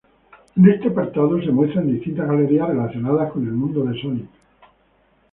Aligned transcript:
En 0.57 0.67
este 0.67 0.87
apartado, 0.87 1.39
se 1.43 1.51
muestran 1.51 1.85
distintas 1.93 2.27
galerías 2.27 2.69
relacionadas 2.69 3.31
con 3.31 3.45
el 3.45 3.51
mundo 3.53 3.83
de 3.83 4.01
Sonic. 4.01 4.27